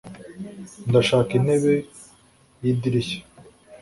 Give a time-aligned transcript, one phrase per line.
[0.89, 1.73] ndashaka intebe
[2.63, 3.19] yidirishya